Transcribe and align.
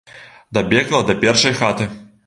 Дабегла 0.59 1.03
да 1.11 1.17
першай 1.27 1.57
хаты. 1.61 1.93